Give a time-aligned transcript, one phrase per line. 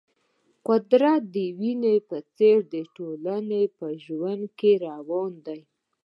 [0.67, 5.61] قدرت د وینې په څېر د ټولنې په ژوند کې روان دی.